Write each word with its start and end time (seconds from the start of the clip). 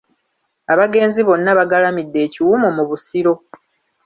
Abagenzi 0.73 1.19
bonna 1.27 1.49
bagalamidde 1.59 2.19
e 2.25 2.27
Kiwumu 2.33 2.69
mu 2.77 2.83
Busiro. 2.89 3.33